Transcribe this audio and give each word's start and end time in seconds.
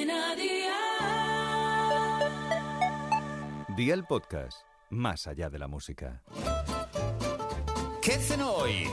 Cadena 0.00 0.34
Dial. 0.34 0.76
Día 3.76 3.94
el 3.94 4.04
podcast, 4.04 4.62
más 4.88 5.26
allá 5.26 5.50
de 5.50 5.58
la 5.58 5.68
música. 5.68 6.22
¿Qué 8.00 8.12
cenó 8.12 8.52
hoy? 8.52 8.88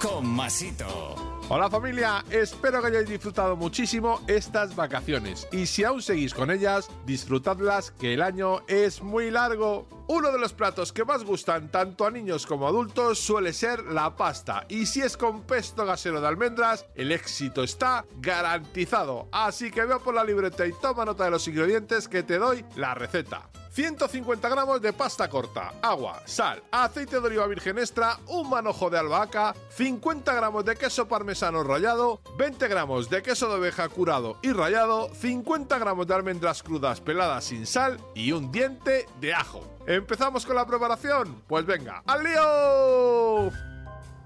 Con 0.00 0.26
Masito. 0.26 1.29
Hola 1.52 1.68
familia, 1.68 2.24
espero 2.30 2.80
que 2.80 2.86
hayáis 2.86 3.08
disfrutado 3.08 3.56
muchísimo 3.56 4.20
estas 4.28 4.76
vacaciones 4.76 5.48
y 5.50 5.66
si 5.66 5.82
aún 5.82 6.00
seguís 6.00 6.32
con 6.32 6.48
ellas, 6.48 6.88
disfrutadlas 7.06 7.90
que 7.90 8.14
el 8.14 8.22
año 8.22 8.60
es 8.68 9.02
muy 9.02 9.32
largo. 9.32 9.88
Uno 10.06 10.30
de 10.30 10.38
los 10.38 10.52
platos 10.52 10.92
que 10.92 11.04
más 11.04 11.24
gustan 11.24 11.68
tanto 11.68 12.06
a 12.06 12.12
niños 12.12 12.46
como 12.46 12.68
adultos 12.68 13.18
suele 13.18 13.52
ser 13.52 13.82
la 13.86 14.14
pasta 14.14 14.64
y 14.68 14.86
si 14.86 15.00
es 15.00 15.16
con 15.16 15.42
pesto 15.42 15.84
gasero 15.84 16.20
de 16.20 16.28
almendras, 16.28 16.86
el 16.94 17.10
éxito 17.10 17.64
está 17.64 18.04
garantizado. 18.20 19.28
Así 19.32 19.72
que 19.72 19.84
vea 19.84 19.98
por 19.98 20.14
la 20.14 20.22
libreta 20.22 20.64
y 20.68 20.72
toma 20.80 21.04
nota 21.04 21.24
de 21.24 21.32
los 21.32 21.48
ingredientes 21.48 22.06
que 22.06 22.22
te 22.22 22.38
doy 22.38 22.64
la 22.76 22.94
receta. 22.94 23.50
150 23.80 24.46
gramos 24.50 24.82
de 24.82 24.92
pasta 24.92 25.26
corta, 25.30 25.72
agua, 25.80 26.20
sal, 26.26 26.62
aceite 26.70 27.18
de 27.18 27.26
oliva 27.26 27.46
virgen 27.46 27.78
extra, 27.78 28.18
un 28.26 28.50
manojo 28.50 28.90
de 28.90 28.98
albahaca, 28.98 29.54
50 29.70 30.34
gramos 30.34 30.66
de 30.66 30.76
queso 30.76 31.08
parmesano 31.08 31.62
rallado, 31.62 32.20
20 32.36 32.68
gramos 32.68 33.08
de 33.08 33.22
queso 33.22 33.48
de 33.48 33.54
oveja 33.54 33.88
curado 33.88 34.36
y 34.42 34.52
rallado, 34.52 35.08
50 35.14 35.78
gramos 35.78 36.06
de 36.06 36.14
almendras 36.14 36.62
crudas 36.62 37.00
peladas 37.00 37.44
sin 37.44 37.66
sal 37.66 37.98
y 38.14 38.32
un 38.32 38.52
diente 38.52 39.06
de 39.18 39.32
ajo. 39.32 39.62
¿Empezamos 39.86 40.44
con 40.44 40.56
la 40.56 40.66
preparación? 40.66 41.42
Pues 41.48 41.64
venga, 41.64 42.02
¡al 42.04 42.22
lío! 42.22 43.79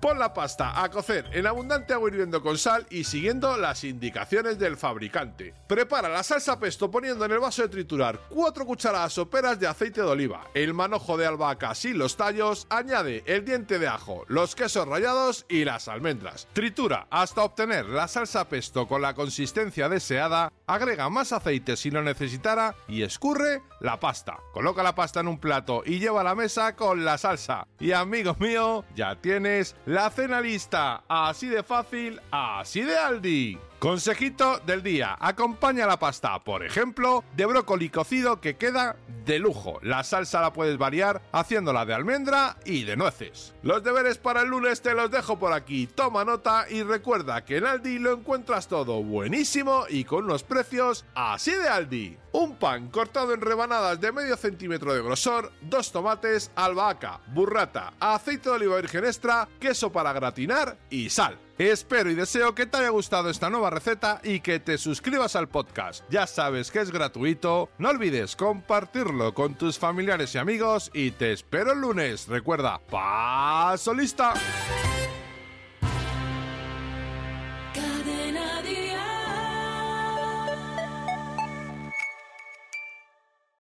Pon 0.05 0.19
la 0.19 0.35
pasta 0.35 0.83
a 0.83 0.91
cocer 0.91 1.31
en 1.33 1.47
abundante 1.47 1.95
agua 1.95 2.11
hirviendo 2.11 2.43
con 2.43 2.59
sal 2.59 2.87
y 2.91 3.05
siguiendo 3.05 3.57
las 3.57 3.85
indicaciones 3.85 4.59
del 4.59 4.77
fabricante. 4.77 5.55
Prepara 5.67 6.11
la 6.11 6.23
salsa 6.23 6.61
pesto 6.61 6.91
poniendo 6.91 7.25
en 7.25 7.33
el 7.33 7.39
vaso 7.39 7.63
de 7.63 7.71
triturar 7.71 8.21
4 8.29 8.67
cucharadas 8.67 9.15
soperas 9.15 9.59
de 9.59 9.67
aceite 9.67 10.03
de 10.03 10.07
oliva, 10.07 10.51
el 10.53 10.75
manojo 10.75 11.17
de 11.17 11.25
albahaca 11.25 11.75
sin 11.75 11.97
los 11.97 12.19
tallos, 12.19 12.67
añade 12.69 13.23
el 13.25 13.47
diente 13.47 13.79
de 13.79 13.89
ajo, 13.89 14.27
los 14.29 14.55
quesos 14.55 14.87
rallados 14.87 15.47
y 15.49 15.65
las 15.65 15.89
almendras. 15.89 16.49
Tritura 16.53 17.07
hasta 17.09 17.43
obtener 17.43 17.87
la 17.87 18.07
salsa 18.07 18.47
pesto 18.47 18.87
con 18.87 19.01
la 19.01 19.15
consistencia 19.15 19.89
deseada, 19.89 20.53
agrega 20.67 21.09
más 21.11 21.33
aceite 21.33 21.77
si 21.77 21.91
lo 21.91 22.03
necesitara 22.03 22.75
y 22.89 23.03
escurre 23.03 23.63
la 23.81 24.01
pasta. 24.01 24.39
Coloca 24.53 24.83
la 24.83 24.95
pasta 24.95 25.21
en 25.21 25.29
un 25.29 25.39
plato 25.39 25.83
y 25.85 25.99
lleva 25.99 26.23
a 26.23 26.25
la 26.25 26.35
mesa 26.35 26.75
con 26.75 27.05
la 27.05 27.19
salsa. 27.19 27.67
Y 27.79 27.93
amigo 27.93 28.37
mío, 28.39 28.85
ya 28.95 29.17
tienes 29.17 29.77
la 29.87 30.11
cena 30.11 30.41
lista. 30.41 31.05
Así 31.09 31.49
de 31.49 31.63
fácil, 31.63 32.21
así 32.31 32.83
de 32.83 32.97
Aldi. 32.97 33.59
Consejito 33.79 34.61
del 34.61 34.83
día. 34.83 35.15
Acompaña 35.21 35.87
la 35.87 35.99
pasta, 35.99 36.43
por 36.43 36.65
ejemplo, 36.65 37.23
de 37.37 37.45
brócoli 37.45 37.91
cocido 37.91 38.41
que 38.41 38.57
queda 38.57 38.97
de 39.27 39.39
lujo. 39.39 39.79
La 39.83 40.05
salsa 40.05 40.41
la 40.41 40.55
puedes 40.55 40.79
variar 40.79 41.21
haciéndola 41.33 41.85
de 41.85 41.93
almendra 41.93 42.57
y 42.65 42.85
de 42.85 42.97
nueces. 42.97 43.55
Los 43.63 43.85
deberes 43.85 44.17
para 44.17 44.41
el 44.41 44.49
lunes 44.49 44.81
te 44.81 44.95
los 44.95 45.11
dejo 45.11 45.39
por 45.39 45.53
aquí. 45.53 45.87
Toma 45.87 46.25
nota 46.25 46.65
y 46.71 46.83
recuerda 46.83 47.45
que 47.45 47.59
en 47.59 47.67
Aldi 47.67 47.99
lo 47.99 48.15
encuentras 48.15 48.69
todo 48.69 49.03
buenísimo 49.03 49.85
y 49.91 50.05
con 50.05 50.25
unos 50.25 50.45
precios 50.55 51.05
así 51.17 51.51
de 51.51 51.69
Aldi. 51.69 52.17
Un 52.31 52.57
pan 52.57 52.89
cortado 52.89 53.35
en 53.35 53.41
rebanadas 53.41 54.01
de 54.01 54.13
medio 54.13 54.37
centímetro 54.37 54.95
de 54.95 55.03
grosor, 55.03 55.51
dos 55.63 55.91
tomates, 55.91 56.53
albahaca, 56.55 57.21
burrata, 57.35 57.93
aceite 57.99 58.49
de 58.49 58.55
oliva 58.55 58.77
virgen 58.77 59.05
extra, 59.05 59.49
queso 59.59 59.91
para 59.91 60.13
gratinar 60.13 60.79
y 60.91 61.11
sal. 61.11 61.41
Espero 61.59 62.09
y 62.09 62.15
deseo 62.15 62.55
que 62.55 62.67
te 62.67 62.79
haya 62.79 62.91
gustado 62.91 63.31
esta 63.31 63.51
nueva 63.51 63.71
receta 63.71 64.21
y 64.23 64.41
que 64.41 64.61
te 64.61 64.79
suscribas 64.79 65.35
al 65.35 65.49
podcast. 65.49 66.05
Ya 66.09 66.29
sabes 66.29 66.71
que 66.71 66.81
es 66.81 66.93
gratuito, 66.93 67.69
no 67.79 67.89
olvides 67.89 68.37
compartirlo 68.37 69.35
con 69.35 69.57
tus 69.57 69.77
familiares 69.77 70.37
y 70.37 70.39
amigos 70.39 70.93
y 70.95 71.11
te 71.11 71.33
espero 71.33 71.73
el 71.73 71.81
lunes. 71.81 72.29
Recuerda, 72.29 72.81
paso 72.89 73.93
lista. 73.93 74.35